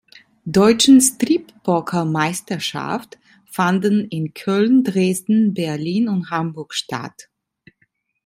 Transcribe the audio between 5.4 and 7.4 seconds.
Berlin und Hamburg statt.